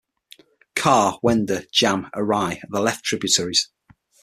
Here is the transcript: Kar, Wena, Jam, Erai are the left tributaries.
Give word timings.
Kar, 0.75 1.19
Wena, 1.23 1.69
Jam, 1.71 2.09
Erai 2.15 2.53
are 2.63 2.67
the 2.71 2.79
left 2.81 3.03
tributaries. 3.05 3.69